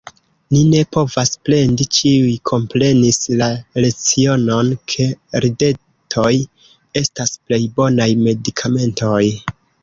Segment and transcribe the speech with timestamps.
[0.53, 3.49] Ni ne povas plendi, ĉiuj komprenis la
[3.85, 5.05] lecionon, ke
[5.45, 6.33] ridetoj
[7.03, 9.23] estas plej bonaj medikamentoj.